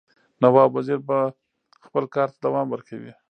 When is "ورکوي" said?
2.69-3.11